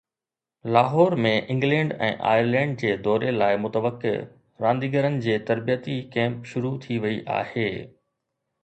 Lahore 0.75 1.13
۾ 1.25 1.33
England 1.55 1.93
۽ 2.07 2.15
Ireland 2.29 2.73
جي 2.85 2.93
دوري 3.09 3.35
لاءِ 3.37 3.61
متوقع 3.67 4.15
رانديگرن 4.67 5.21
جي 5.29 5.37
تربيتي 5.53 6.01
ڪيمپ 6.19 6.53
شروع 6.55 6.75
ٿي 6.89 7.01
وئي 7.07 7.23
آهي 7.39 7.71